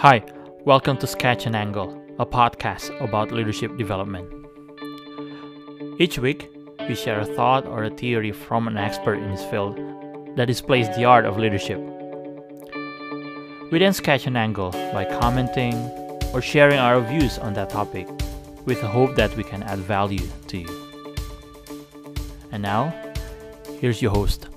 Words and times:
Hi, 0.00 0.24
welcome 0.64 0.96
to 0.96 1.06
Sketch 1.06 1.44
and 1.44 1.54
Angle, 1.54 1.90
a 2.18 2.24
podcast 2.24 2.98
about 3.06 3.32
leadership 3.32 3.76
development. 3.76 4.32
Each 5.98 6.18
week, 6.18 6.48
we 6.88 6.94
share 6.94 7.20
a 7.20 7.26
thought 7.26 7.66
or 7.66 7.84
a 7.84 7.90
theory 7.90 8.32
from 8.32 8.66
an 8.66 8.78
expert 8.78 9.16
in 9.16 9.28
his 9.28 9.44
field 9.44 9.76
that 10.36 10.46
displays 10.46 10.88
the 10.96 11.04
art 11.04 11.26
of 11.26 11.36
leadership. 11.36 11.78
We 13.70 13.78
then 13.78 13.92
sketch 13.92 14.26
an 14.26 14.38
angle 14.38 14.70
by 14.70 15.04
commenting 15.20 15.74
or 16.32 16.40
sharing 16.40 16.78
our 16.78 17.02
views 17.02 17.36
on 17.36 17.52
that 17.52 17.68
topic 17.68 18.08
with 18.64 18.80
the 18.80 18.88
hope 18.88 19.16
that 19.16 19.36
we 19.36 19.44
can 19.44 19.62
add 19.64 19.80
value 19.80 20.26
to 20.46 20.56
you. 20.56 20.86
And 22.52 22.62
now, 22.62 22.88
here's 23.80 24.00
your 24.00 24.12
host, 24.12 24.48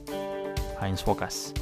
Heinz 0.80 1.04
Fokas. 1.04 1.54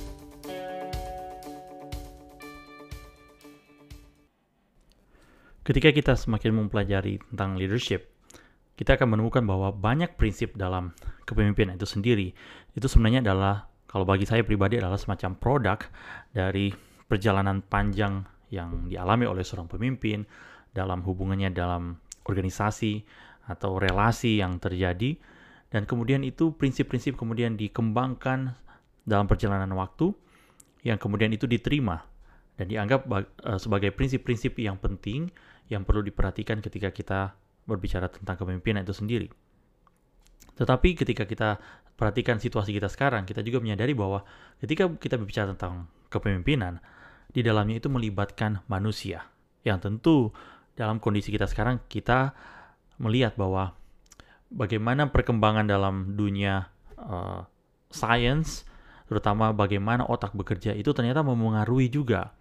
Ketika 5.62 5.94
kita 5.94 6.18
semakin 6.18 6.58
mempelajari 6.58 7.22
tentang 7.30 7.54
leadership, 7.54 8.10
kita 8.74 8.98
akan 8.98 9.14
menemukan 9.14 9.46
bahwa 9.46 9.70
banyak 9.70 10.18
prinsip 10.18 10.58
dalam 10.58 10.90
kepemimpinan 11.30 11.78
itu 11.78 11.86
sendiri. 11.86 12.34
Itu 12.74 12.90
sebenarnya 12.90 13.22
adalah 13.22 13.70
kalau 13.86 14.02
bagi 14.02 14.26
saya 14.26 14.42
pribadi 14.42 14.82
adalah 14.82 14.98
semacam 14.98 15.38
produk 15.38 15.80
dari 16.34 16.74
perjalanan 17.06 17.62
panjang 17.62 18.26
yang 18.50 18.90
dialami 18.90 19.30
oleh 19.30 19.46
seorang 19.46 19.70
pemimpin 19.70 20.26
dalam 20.74 21.06
hubungannya 21.06 21.54
dalam 21.54 21.94
organisasi 22.26 23.06
atau 23.46 23.78
relasi 23.78 24.42
yang 24.42 24.58
terjadi. 24.58 25.14
Dan 25.70 25.86
kemudian 25.86 26.26
itu 26.26 26.58
prinsip-prinsip 26.58 27.14
kemudian 27.14 27.54
dikembangkan 27.54 28.58
dalam 29.06 29.30
perjalanan 29.30 29.70
waktu 29.78 30.10
yang 30.82 30.98
kemudian 30.98 31.30
itu 31.32 31.46
diterima 31.46 32.11
dan 32.62 32.70
dianggap 32.70 33.10
uh, 33.10 33.58
sebagai 33.58 33.90
prinsip-prinsip 33.90 34.54
yang 34.62 34.78
penting 34.78 35.34
yang 35.66 35.82
perlu 35.82 36.06
diperhatikan 36.06 36.62
ketika 36.62 36.94
kita 36.94 37.34
berbicara 37.66 38.06
tentang 38.06 38.38
kepemimpinan 38.38 38.86
itu 38.86 38.94
sendiri. 38.94 39.34
Tetapi 40.62 40.94
ketika 40.94 41.26
kita 41.26 41.58
perhatikan 41.98 42.38
situasi 42.38 42.70
kita 42.78 42.86
sekarang, 42.86 43.26
kita 43.26 43.42
juga 43.42 43.66
menyadari 43.66 43.98
bahwa 43.98 44.22
ketika 44.62 44.94
kita 44.94 45.18
berbicara 45.18 45.58
tentang 45.58 45.90
kepemimpinan, 46.14 46.78
di 47.34 47.42
dalamnya 47.42 47.82
itu 47.82 47.90
melibatkan 47.90 48.62
manusia. 48.70 49.26
Yang 49.66 49.90
tentu 49.90 50.16
dalam 50.78 51.02
kondisi 51.02 51.34
kita 51.34 51.50
sekarang, 51.50 51.82
kita 51.90 52.38
melihat 53.02 53.34
bahwa 53.42 53.74
bagaimana 54.54 55.10
perkembangan 55.10 55.66
dalam 55.66 56.14
dunia 56.14 56.70
uh, 57.02 57.42
science, 57.90 58.70
terutama 59.10 59.50
bagaimana 59.50 60.06
otak 60.06 60.38
bekerja, 60.38 60.78
itu 60.78 60.94
ternyata 60.94 61.26
memengaruhi 61.26 61.90
juga 61.90 62.38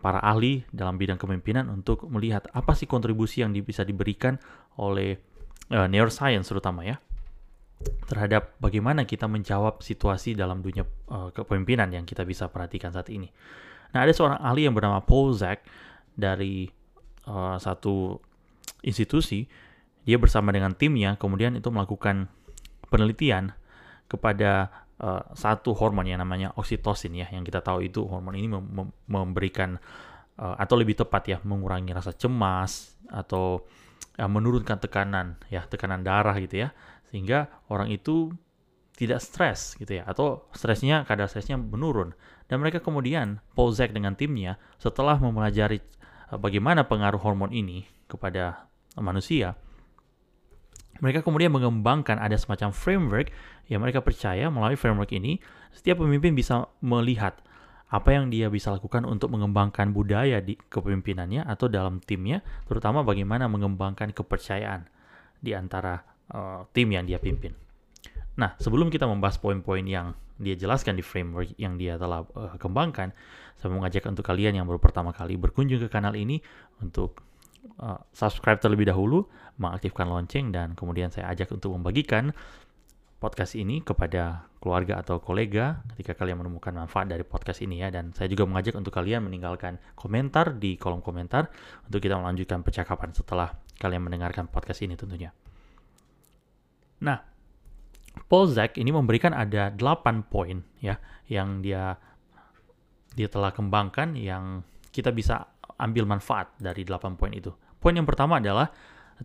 para 0.00 0.16
ahli 0.24 0.64
dalam 0.72 0.96
bidang 0.96 1.20
kepemimpinan 1.20 1.68
untuk 1.68 2.08
melihat 2.08 2.48
apa 2.56 2.72
sih 2.72 2.88
kontribusi 2.88 3.44
yang 3.44 3.52
bisa 3.52 3.84
diberikan 3.84 4.40
oleh 4.80 5.20
uh, 5.68 5.84
neuroscience 5.84 6.48
terutama 6.48 6.88
ya 6.88 6.96
terhadap 8.08 8.56
bagaimana 8.64 9.04
kita 9.04 9.28
menjawab 9.28 9.84
situasi 9.84 10.32
dalam 10.32 10.64
dunia 10.64 10.88
uh, 11.12 11.28
kepemimpinan 11.36 11.92
yang 11.92 12.08
kita 12.08 12.24
bisa 12.24 12.48
perhatikan 12.48 12.96
saat 12.96 13.12
ini. 13.12 13.28
Nah, 13.92 14.08
ada 14.08 14.12
seorang 14.16 14.40
ahli 14.40 14.64
yang 14.64 14.72
bernama 14.72 15.04
Paul 15.04 15.36
Zak 15.36 15.60
dari 16.16 16.64
uh, 17.28 17.60
satu 17.60 18.16
institusi, 18.80 19.44
dia 20.08 20.16
bersama 20.16 20.48
dengan 20.48 20.72
timnya 20.72 21.20
kemudian 21.20 21.56
itu 21.60 21.68
melakukan 21.68 22.32
penelitian 22.88 23.52
kepada 24.08 24.70
uh, 25.00 25.22
satu 25.34 25.74
hormon 25.74 26.06
yang 26.06 26.20
namanya 26.20 26.52
oksitosin 26.54 27.16
ya, 27.16 27.26
yang 27.32 27.42
kita 27.42 27.64
tahu 27.64 27.86
itu 27.86 28.04
hormon 28.06 28.36
ini 28.38 28.48
mem 28.50 28.64
mem 28.64 28.88
memberikan 29.08 29.80
uh, 30.38 30.54
atau 30.58 30.74
lebih 30.78 30.98
tepat 30.98 31.22
ya 31.26 31.38
mengurangi 31.42 31.90
rasa 31.90 32.14
cemas 32.14 32.94
atau 33.10 33.64
uh, 34.18 34.30
menurunkan 34.30 34.78
tekanan 34.78 35.40
ya 35.50 35.66
tekanan 35.66 36.06
darah 36.06 36.36
gitu 36.38 36.66
ya, 36.66 36.68
sehingga 37.10 37.50
orang 37.70 37.90
itu 37.90 38.34
tidak 38.94 39.18
stres 39.18 39.74
gitu 39.74 39.98
ya 39.98 40.06
atau 40.06 40.46
stresnya 40.54 41.02
kadar 41.02 41.26
stresnya 41.26 41.58
menurun. 41.58 42.14
Dan 42.44 42.60
mereka 42.60 42.84
kemudian 42.84 43.40
Pozek 43.56 43.90
dengan 43.96 44.14
timnya 44.14 44.60
setelah 44.76 45.16
mempelajari 45.16 45.80
bagaimana 46.38 46.84
pengaruh 46.86 47.18
hormon 47.18 47.50
ini 47.50 47.88
kepada 48.06 48.68
manusia 49.00 49.58
mereka 51.04 51.20
kemudian 51.20 51.52
mengembangkan 51.52 52.16
ada 52.16 52.40
semacam 52.40 52.72
framework 52.72 53.28
yang 53.68 53.84
mereka 53.84 54.00
percaya 54.00 54.48
melalui 54.48 54.80
framework 54.80 55.12
ini 55.12 55.36
setiap 55.76 56.00
pemimpin 56.00 56.32
bisa 56.32 56.64
melihat 56.80 57.36
apa 57.92 58.10
yang 58.10 58.32
dia 58.32 58.48
bisa 58.48 58.72
lakukan 58.72 59.04
untuk 59.04 59.30
mengembangkan 59.30 59.92
budaya 59.92 60.40
di 60.40 60.56
kepemimpinannya 60.56 61.46
atau 61.46 61.70
dalam 61.70 62.02
timnya, 62.02 62.42
terutama 62.66 63.06
bagaimana 63.06 63.46
mengembangkan 63.46 64.10
kepercayaan 64.10 64.88
di 65.38 65.54
antara 65.54 66.02
uh, 66.32 66.66
tim 66.74 66.90
yang 66.90 67.06
dia 67.06 67.22
pimpin. 67.22 67.54
Nah, 68.34 68.58
sebelum 68.58 68.90
kita 68.90 69.06
membahas 69.06 69.38
poin-poin 69.38 69.84
yang 69.86 70.16
dia 70.40 70.58
jelaskan 70.58 70.98
di 70.98 71.04
framework 71.06 71.54
yang 71.54 71.78
dia 71.78 71.94
telah 71.94 72.26
uh, 72.34 72.58
kembangkan, 72.58 73.14
saya 73.60 73.70
mengajak 73.70 74.02
untuk 74.10 74.26
kalian 74.26 74.58
yang 74.58 74.66
baru 74.66 74.82
pertama 74.82 75.14
kali 75.14 75.38
berkunjung 75.38 75.78
ke 75.78 75.88
kanal 75.88 76.18
ini 76.18 76.42
untuk 76.82 77.22
uh, 77.80 77.98
subscribe 78.14 78.60
terlebih 78.60 78.90
dahulu, 78.90 79.26
mengaktifkan 79.58 80.06
lonceng, 80.06 80.50
dan 80.50 80.74
kemudian 80.78 81.10
saya 81.10 81.30
ajak 81.32 81.50
untuk 81.54 81.74
membagikan 81.74 82.34
podcast 83.24 83.56
ini 83.56 83.80
kepada 83.80 84.52
keluarga 84.60 85.00
atau 85.00 85.16
kolega 85.16 85.80
ketika 85.96 86.12
kalian 86.12 86.44
menemukan 86.44 86.76
manfaat 86.76 87.08
dari 87.08 87.24
podcast 87.24 87.64
ini 87.64 87.80
ya 87.80 87.88
dan 87.88 88.12
saya 88.12 88.28
juga 88.28 88.44
mengajak 88.44 88.76
untuk 88.76 88.92
kalian 88.92 89.24
meninggalkan 89.24 89.80
komentar 89.96 90.52
di 90.60 90.76
kolom 90.76 91.00
komentar 91.00 91.48
untuk 91.88 92.04
kita 92.04 92.20
melanjutkan 92.20 92.60
percakapan 92.60 93.16
setelah 93.16 93.56
kalian 93.80 94.04
mendengarkan 94.04 94.44
podcast 94.48 94.84
ini 94.84 94.92
tentunya. 94.92 95.32
Nah, 97.00 97.16
Paul 98.28 98.52
Zak 98.52 98.76
ini 98.76 98.92
memberikan 98.92 99.32
ada 99.32 99.72
8 99.72 100.28
poin 100.28 100.60
ya 100.84 101.00
yang 101.28 101.64
dia 101.64 101.96
dia 103.14 103.28
telah 103.32 103.56
kembangkan 103.56 104.20
yang 104.20 104.60
kita 104.92 105.12
bisa 105.16 105.48
ambil 105.80 106.04
manfaat 106.04 106.52
dari 106.60 106.84
8 106.84 107.16
poin 107.16 107.32
itu. 107.32 107.52
Poin 107.84 107.92
yang 107.92 108.08
pertama 108.08 108.40
adalah 108.40 108.72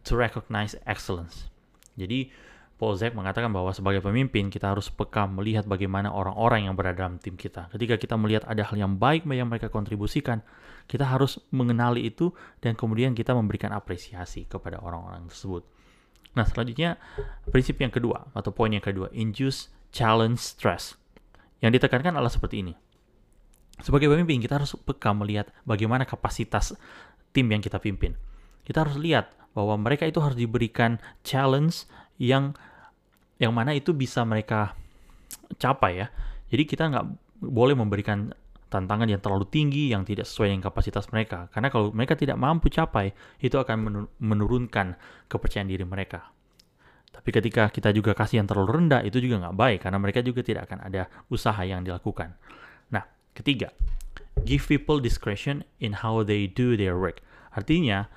to 0.03 0.19
recognize 0.19 0.75
excellence. 0.83 1.47
Jadi 1.95 2.27
Paul 2.75 2.99
Zek 2.99 3.15
mengatakan 3.15 3.55
bahwa 3.55 3.71
sebagai 3.71 4.03
pemimpin 4.03 4.51
kita 4.51 4.75
harus 4.75 4.91
peka 4.91 5.31
melihat 5.31 5.63
bagaimana 5.63 6.11
orang-orang 6.11 6.67
yang 6.67 6.75
berada 6.75 7.07
dalam 7.07 7.23
tim 7.23 7.39
kita. 7.39 7.71
Ketika 7.71 7.95
kita 7.95 8.19
melihat 8.19 8.43
ada 8.43 8.67
hal 8.67 8.75
yang 8.75 8.99
baik 8.99 9.23
yang 9.31 9.47
mereka 9.47 9.71
kontribusikan, 9.71 10.43
kita 10.91 11.07
harus 11.07 11.39
mengenali 11.55 12.03
itu 12.07 12.35
dan 12.59 12.75
kemudian 12.75 13.15
kita 13.15 13.31
memberikan 13.31 13.71
apresiasi 13.71 14.43
kepada 14.43 14.83
orang-orang 14.83 15.27
tersebut. 15.31 15.63
Nah, 16.35 16.43
selanjutnya 16.43 16.99
prinsip 17.47 17.79
yang 17.79 17.95
kedua 17.95 18.27
atau 18.35 18.51
poin 18.51 18.75
yang 18.75 18.83
kedua, 18.83 19.07
induce 19.15 19.71
challenge 19.95 20.39
stress. 20.39 20.99
Yang 21.63 21.79
ditekankan 21.79 22.11
adalah 22.15 22.31
seperti 22.31 22.63
ini. 22.63 22.75
Sebagai 23.79 24.11
pemimpin 24.11 24.43
kita 24.43 24.59
harus 24.59 24.75
peka 24.75 25.15
melihat 25.15 25.47
bagaimana 25.63 26.03
kapasitas 26.03 26.75
tim 27.31 27.47
yang 27.47 27.63
kita 27.63 27.79
pimpin. 27.79 28.19
Kita 28.63 28.85
harus 28.85 28.97
lihat 28.99 29.33
bahwa 29.53 29.75
mereka 29.81 30.05
itu 30.05 30.21
harus 30.21 30.37
diberikan 30.37 31.01
challenge 31.25 31.89
yang 32.21 32.53
yang 33.39 33.55
mana 33.55 33.71
itu 33.73 33.95
bisa 33.95 34.21
mereka 34.27 34.75
capai 35.57 36.05
ya. 36.05 36.07
Jadi 36.51 36.63
kita 36.67 36.91
nggak 36.91 37.05
boleh 37.39 37.73
memberikan 37.73 38.35
tantangan 38.69 39.09
yang 39.09 39.19
terlalu 39.19 39.49
tinggi 39.49 39.89
yang 39.89 40.05
tidak 40.05 40.29
sesuai 40.29 40.53
dengan 40.53 40.63
kapasitas 40.69 41.09
mereka. 41.09 41.49
Karena 41.49 41.73
kalau 41.73 41.89
mereka 41.89 42.13
tidak 42.13 42.37
mampu 42.37 42.69
capai, 42.69 43.11
itu 43.41 43.57
akan 43.57 44.07
menurunkan 44.21 44.93
kepercayaan 45.25 45.67
diri 45.67 45.83
mereka. 45.83 46.29
Tapi 47.09 47.29
ketika 47.33 47.73
kita 47.73 47.89
juga 47.91 48.13
kasih 48.13 48.45
yang 48.45 48.47
terlalu 48.47 48.85
rendah, 48.85 49.01
itu 49.01 49.17
juga 49.19 49.41
nggak 49.43 49.57
baik 49.57 49.79
karena 49.83 49.97
mereka 49.97 50.21
juga 50.21 50.45
tidak 50.45 50.69
akan 50.69 50.85
ada 50.85 51.09
usaha 51.27 51.59
yang 51.65 51.81
dilakukan. 51.81 52.37
Nah, 52.93 53.03
ketiga, 53.33 53.73
give 54.45 54.63
people 54.69 55.01
discretion 55.01 55.65
in 55.81 55.99
how 56.05 56.21
they 56.21 56.45
do 56.45 56.77
their 56.77 56.95
work. 56.95 57.19
Artinya, 57.57 58.07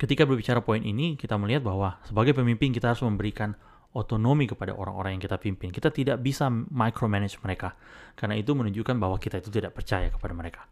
ketika 0.00 0.26
berbicara 0.26 0.60
poin 0.62 0.82
ini, 0.82 1.14
kita 1.14 1.38
melihat 1.38 1.62
bahwa 1.66 1.98
sebagai 2.06 2.34
pemimpin 2.34 2.74
kita 2.74 2.94
harus 2.94 3.02
memberikan 3.06 3.54
otonomi 3.94 4.50
kepada 4.50 4.74
orang-orang 4.74 5.16
yang 5.16 5.22
kita 5.22 5.38
pimpin. 5.38 5.70
Kita 5.70 5.94
tidak 5.94 6.18
bisa 6.18 6.50
micromanage 6.50 7.38
mereka. 7.40 7.78
Karena 8.18 8.34
itu 8.34 8.50
menunjukkan 8.52 8.98
bahwa 8.98 9.16
kita 9.22 9.38
itu 9.38 9.54
tidak 9.54 9.78
percaya 9.78 10.10
kepada 10.10 10.34
mereka. 10.34 10.66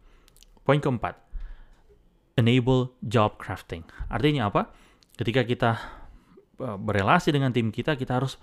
Poin 0.66 0.82
keempat, 0.82 1.14
enable 2.34 2.98
job 3.02 3.38
crafting. 3.38 3.86
Artinya 4.10 4.50
apa? 4.50 4.74
Ketika 5.14 5.46
kita 5.46 5.70
e, 6.58 6.68
berelasi 6.82 7.30
dengan 7.30 7.54
tim 7.54 7.70
kita, 7.70 7.94
kita 7.94 8.18
harus 8.18 8.42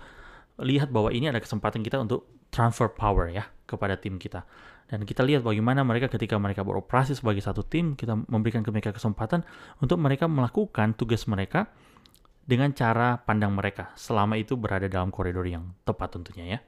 lihat 0.62 0.92
bahwa 0.94 1.10
ini 1.10 1.28
ada 1.28 1.40
kesempatan 1.40 1.84
kita 1.84 2.00
untuk 2.00 2.28
transfer 2.52 2.90
power 2.92 3.32
ya 3.32 3.48
kepada 3.64 3.96
tim 3.96 4.20
kita. 4.20 4.44
Dan 4.90 5.06
kita 5.06 5.22
lihat 5.22 5.46
bagaimana 5.46 5.86
mereka 5.86 6.10
ketika 6.10 6.34
mereka 6.34 6.66
beroperasi 6.66 7.14
sebagai 7.14 7.38
satu 7.38 7.62
tim, 7.62 7.94
kita 7.94 8.18
memberikan 8.26 8.66
ke 8.66 8.74
mereka 8.74 8.90
kesempatan 8.90 9.46
untuk 9.78 10.02
mereka 10.02 10.26
melakukan 10.26 10.98
tugas 10.98 11.30
mereka 11.30 11.70
dengan 12.42 12.74
cara 12.74 13.22
pandang 13.22 13.54
mereka 13.54 13.94
selama 13.94 14.34
itu 14.34 14.58
berada 14.58 14.90
dalam 14.90 15.14
koridor 15.14 15.46
yang 15.46 15.70
tepat 15.86 16.18
tentunya 16.18 16.58
ya. 16.58 16.60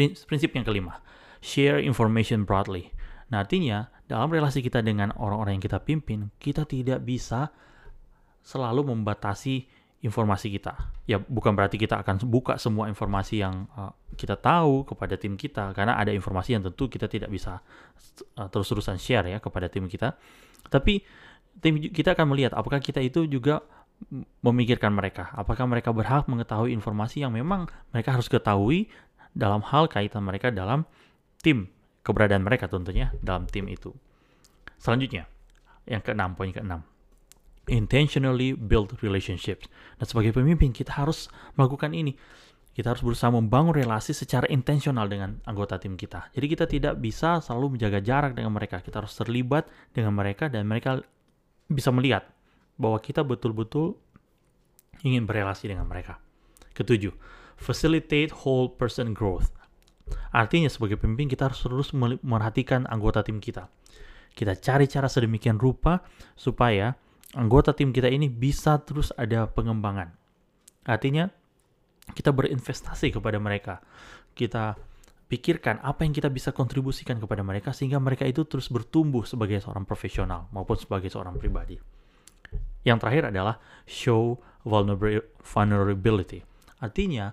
Prinsip 0.00 0.56
yang 0.56 0.64
kelima, 0.64 1.04
share 1.44 1.76
information 1.76 2.48
broadly. 2.48 2.88
Nah 3.28 3.44
artinya 3.44 3.92
dalam 4.08 4.32
relasi 4.32 4.64
kita 4.64 4.80
dengan 4.80 5.12
orang-orang 5.20 5.60
yang 5.60 5.64
kita 5.68 5.84
pimpin, 5.84 6.32
kita 6.40 6.64
tidak 6.64 7.04
bisa 7.04 7.52
selalu 8.40 8.96
membatasi 8.96 9.68
informasi 10.00 10.48
kita. 10.48 10.96
Ya 11.04 11.20
bukan 11.20 11.52
berarti 11.52 11.76
kita 11.76 12.00
akan 12.00 12.24
buka 12.24 12.56
semua 12.56 12.88
informasi 12.88 13.44
yang 13.44 13.68
uh, 13.76 13.92
kita 14.16 14.40
tahu 14.40 14.88
kepada 14.88 15.20
tim 15.20 15.36
kita 15.36 15.76
karena 15.76 16.00
ada 16.00 16.08
informasi 16.08 16.56
yang 16.56 16.64
tentu 16.64 16.88
kita 16.88 17.04
tidak 17.04 17.28
bisa 17.28 17.60
uh, 18.40 18.48
terus-terusan 18.48 18.96
share 18.96 19.28
ya 19.28 19.38
kepada 19.44 19.68
tim 19.68 19.84
kita. 19.84 20.16
Tapi 20.72 21.04
tim 21.60 21.76
kita 21.76 22.16
akan 22.16 22.32
melihat 22.32 22.56
apakah 22.56 22.80
kita 22.80 23.04
itu 23.04 23.28
juga 23.28 23.60
memikirkan 24.40 24.96
mereka, 24.96 25.28
apakah 25.36 25.68
mereka 25.68 25.92
berhak 25.92 26.24
mengetahui 26.24 26.72
informasi 26.72 27.20
yang 27.20 27.36
memang 27.36 27.68
mereka 27.92 28.16
harus 28.16 28.32
ketahui 28.32 28.88
dalam 29.36 29.60
hal 29.60 29.92
kaitan 29.92 30.24
mereka 30.24 30.48
dalam 30.48 30.88
tim 31.44 31.68
keberadaan 32.00 32.40
mereka 32.40 32.64
tentunya 32.72 33.12
dalam 33.20 33.44
tim 33.44 33.68
itu. 33.68 33.92
Selanjutnya, 34.80 35.28
yang 35.84 36.00
keenam, 36.00 36.32
poin 36.32 36.48
keenam 36.48 36.89
intentionally 37.68 38.56
build 38.56 38.96
relationships. 39.04 39.68
Dan 40.00 40.06
sebagai 40.08 40.32
pemimpin 40.32 40.72
kita 40.72 40.96
harus 40.96 41.28
melakukan 41.58 41.92
ini. 41.92 42.16
Kita 42.70 42.94
harus 42.94 43.02
berusaha 43.02 43.28
membangun 43.34 43.74
relasi 43.74 44.14
secara 44.14 44.46
intensional 44.48 45.10
dengan 45.10 45.42
anggota 45.44 45.76
tim 45.76 45.98
kita. 45.98 46.30
Jadi 46.32 46.46
kita 46.46 46.64
tidak 46.70 46.94
bisa 47.02 47.42
selalu 47.42 47.76
menjaga 47.76 47.98
jarak 48.00 48.32
dengan 48.32 48.54
mereka. 48.54 48.80
Kita 48.80 49.02
harus 49.02 49.12
terlibat 49.18 49.68
dengan 49.90 50.14
mereka 50.14 50.46
dan 50.46 50.64
mereka 50.64 51.02
bisa 51.66 51.90
melihat 51.92 52.30
bahwa 52.80 52.96
kita 53.02 53.26
betul-betul 53.26 53.98
ingin 55.04 55.26
berrelasi 55.26 55.68
dengan 55.68 55.84
mereka. 55.84 56.22
Ketujuh, 56.72 57.12
facilitate 57.58 58.32
whole 58.32 58.72
person 58.72 59.12
growth. 59.12 59.52
Artinya 60.30 60.70
sebagai 60.70 60.96
pemimpin 60.96 61.30
kita 61.30 61.50
harus 61.50 61.60
terus 61.60 61.90
merhatikan 62.22 62.86
anggota 62.88 63.20
tim 63.26 63.42
kita. 63.42 63.68
Kita 64.30 64.54
cari 64.56 64.86
cara 64.86 65.10
sedemikian 65.10 65.58
rupa 65.58 66.00
supaya 66.38 66.94
anggota 67.34 67.70
tim 67.76 67.94
kita 67.94 68.10
ini 68.10 68.26
bisa 68.26 68.78
terus 68.82 69.14
ada 69.14 69.46
pengembangan. 69.46 70.10
Artinya 70.86 71.30
kita 72.16 72.34
berinvestasi 72.34 73.14
kepada 73.14 73.38
mereka. 73.38 73.78
Kita 74.34 74.74
pikirkan 75.30 75.78
apa 75.86 76.02
yang 76.02 76.10
kita 76.10 76.26
bisa 76.26 76.50
kontribusikan 76.50 77.22
kepada 77.22 77.46
mereka 77.46 77.70
sehingga 77.70 78.02
mereka 78.02 78.26
itu 78.26 78.42
terus 78.50 78.66
bertumbuh 78.66 79.22
sebagai 79.22 79.62
seorang 79.62 79.86
profesional 79.86 80.50
maupun 80.50 80.74
sebagai 80.74 81.06
seorang 81.06 81.38
pribadi. 81.38 81.78
Yang 82.82 82.98
terakhir 83.06 83.24
adalah 83.30 83.62
show 83.86 84.42
vulnerability. 85.46 86.42
Artinya 86.82 87.30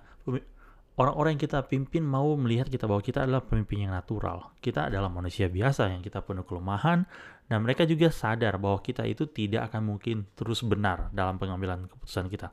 orang-orang 0.99 1.37
yang 1.37 1.43
kita 1.49 1.65
pimpin 1.65 2.05
mau 2.05 2.37
melihat 2.37 2.69
kita 2.69 2.85
bahwa 2.85 3.01
kita 3.01 3.25
adalah 3.25 3.41
pemimpin 3.41 3.89
yang 3.89 3.93
natural. 3.97 4.53
Kita 4.61 4.93
adalah 4.93 5.09
manusia 5.09 5.49
biasa 5.49 5.89
yang 5.89 6.05
kita 6.05 6.21
penuh 6.21 6.45
kelemahan 6.45 7.09
dan 7.47 7.63
mereka 7.63 7.87
juga 7.87 8.11
sadar 8.11 8.59
bahwa 8.59 8.83
kita 8.83 9.07
itu 9.07 9.23
tidak 9.27 9.71
akan 9.71 9.95
mungkin 9.95 10.27
terus 10.35 10.63
benar 10.67 11.07
dalam 11.15 11.39
pengambilan 11.39 11.87
keputusan 11.87 12.27
kita. 12.27 12.51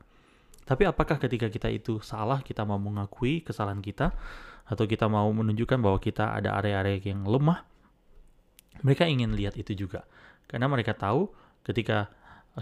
Tapi 0.65 0.83
apakah 0.87 1.21
ketika 1.21 1.51
kita 1.51 1.69
itu 1.69 2.01
salah, 2.01 2.41
kita 2.41 2.65
mau 2.65 2.81
mengakui 2.81 3.45
kesalahan 3.45 3.83
kita, 3.83 4.15
atau 4.65 4.83
kita 4.89 5.05
mau 5.05 5.29
menunjukkan 5.29 5.77
bahwa 5.77 6.01
kita 6.01 6.33
ada 6.33 6.57
area-area 6.57 7.13
yang 7.13 7.21
lemah? 7.21 7.61
Mereka 8.81 9.05
ingin 9.05 9.37
lihat 9.37 9.53
itu 9.61 9.77
juga. 9.77 10.09
Karena 10.49 10.65
mereka 10.65 10.97
tahu 10.97 11.29
ketika 11.61 12.09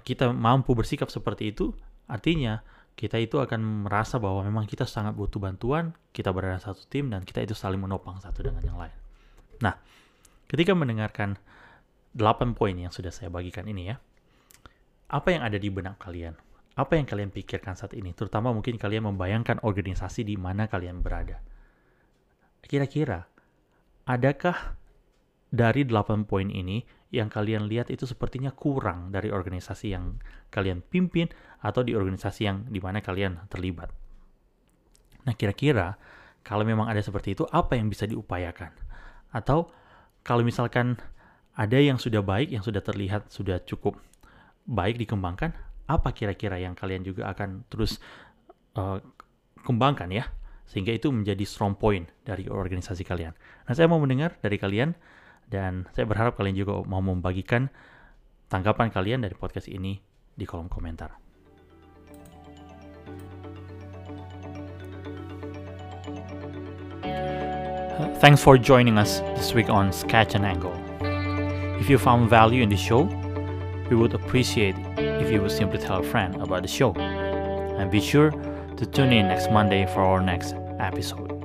kita 0.03 0.35
mampu 0.35 0.75
bersikap 0.75 1.07
seperti 1.07 1.55
itu, 1.55 1.71
artinya 2.11 2.59
kita 2.99 3.17
itu 3.17 3.39
akan 3.39 3.87
merasa 3.87 4.19
bahwa 4.19 4.43
memang 4.43 4.67
kita 4.67 4.83
sangat 4.83 5.15
butuh 5.15 5.39
bantuan, 5.39 5.95
kita 6.11 6.29
berada 6.35 6.59
satu 6.59 6.83
tim, 6.91 7.07
dan 7.07 7.23
kita 7.23 7.39
itu 7.39 7.55
saling 7.55 7.79
menopang 7.79 8.19
satu 8.19 8.43
dengan 8.43 8.61
yang 8.61 8.77
lain. 8.77 8.93
Nah, 9.63 9.79
ketika 10.51 10.75
mendengarkan 10.75 11.39
8 12.13 12.53
poin 12.53 12.75
yang 12.77 12.93
sudah 12.93 13.09
saya 13.09 13.33
bagikan 13.33 13.65
ini 13.65 13.89
ya. 13.89 13.97
Apa 15.09 15.33
yang 15.33 15.41
ada 15.45 15.57
di 15.57 15.69
benak 15.69 15.97
kalian? 16.01 16.37
Apa 16.73 16.97
yang 16.97 17.05
kalian 17.05 17.29
pikirkan 17.29 17.77
saat 17.77 17.93
ini? 17.93 18.13
Terutama 18.17 18.49
mungkin 18.49 18.81
kalian 18.81 19.13
membayangkan 19.13 19.61
organisasi 19.61 20.25
di 20.25 20.37
mana 20.37 20.65
kalian 20.65 21.05
berada. 21.05 21.41
Kira-kira, 22.65 23.29
adakah 24.09 24.77
dari 25.53 25.85
8 25.85 26.25
poin 26.25 26.49
ini 26.49 26.81
yang 27.13 27.29
kalian 27.29 27.69
lihat 27.69 27.93
itu 27.93 28.09
sepertinya 28.09 28.49
kurang 28.49 29.13
dari 29.13 29.29
organisasi 29.29 29.93
yang 29.93 30.17
kalian 30.49 30.81
pimpin 30.81 31.29
atau 31.61 31.85
di 31.85 31.93
organisasi 31.93 32.41
yang 32.41 32.65
di 32.65 32.81
mana 32.81 33.05
kalian 33.05 33.45
terlibat? 33.53 33.93
Nah, 35.29 35.33
kira-kira 35.37 35.93
kalau 36.41 36.65
memang 36.65 36.89
ada 36.89 36.99
seperti 37.05 37.37
itu, 37.37 37.45
apa 37.53 37.77
yang 37.77 37.87
bisa 37.87 38.09
diupayakan? 38.09 38.73
Atau 39.29 39.69
kalau 40.25 40.41
misalkan 40.41 40.97
ada 41.53 41.77
yang 41.77 42.01
sudah 42.01 42.25
baik, 42.25 42.49
yang 42.49 42.65
sudah 42.65 42.81
terlihat 42.81 43.29
sudah 43.29 43.61
cukup 43.61 44.01
baik 44.65 44.97
dikembangkan, 44.97 45.53
apa 45.85 46.09
kira-kira 46.15 46.57
yang 46.57 46.73
kalian 46.73 47.05
juga 47.05 47.29
akan 47.29 47.67
terus 47.69 48.01
uh, 48.73 48.97
kembangkan 49.61 50.09
ya, 50.09 50.25
sehingga 50.65 50.89
itu 50.95 51.13
menjadi 51.13 51.45
strong 51.45 51.77
point 51.77 52.09
dari 52.25 52.49
organisasi 52.49 53.05
kalian. 53.05 53.37
Nah, 53.69 53.73
saya 53.77 53.85
mau 53.85 54.01
mendengar 54.01 54.33
dari 54.41 54.57
kalian 54.57 54.97
dan 55.45 55.85
saya 55.93 56.09
berharap 56.09 56.33
kalian 56.33 56.57
juga 56.57 56.81
mau 56.89 57.03
membagikan 57.05 57.69
tanggapan 58.49 58.89
kalian 58.89 59.21
dari 59.21 59.37
podcast 59.37 59.69
ini 59.69 60.01
di 60.33 60.45
kolom 60.49 60.69
komentar. 60.69 61.13
Thanks 68.17 68.41
for 68.41 68.57
joining 68.57 68.97
us 68.97 69.19
this 69.37 69.53
week 69.53 69.69
on 69.69 69.93
Sketch 69.93 70.33
and 70.33 70.47
Angle. 70.47 70.82
If 71.83 71.89
you 71.89 71.97
found 71.97 72.29
value 72.29 72.63
in 72.63 72.69
the 72.69 72.77
show, 72.77 73.01
we 73.89 73.97
would 73.97 74.13
appreciate 74.13 74.73
if 74.97 75.29
you 75.29 75.41
would 75.41 75.51
simply 75.51 75.79
tell 75.79 75.99
a 75.99 76.03
friend 76.03 76.33
about 76.41 76.61
the 76.61 76.67
show. 76.69 76.93
And 76.93 77.91
be 77.91 77.99
sure 77.99 78.31
to 78.77 78.85
tune 78.85 79.11
in 79.11 79.27
next 79.27 79.51
Monday 79.51 79.85
for 79.87 79.99
our 79.99 80.21
next 80.21 80.55
episode. 80.79 81.42